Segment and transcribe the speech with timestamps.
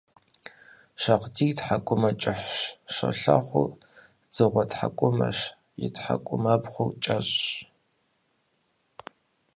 [1.01, 2.61] Шагъдийр тхьэкӀумэ кӀыхьщ,
[2.93, 3.71] щолэхъур
[4.29, 5.39] дзыгъуэ тхьэкӀумэщ–
[5.85, 7.41] и тхьэкӀумэбгъур кӀэщӀщ.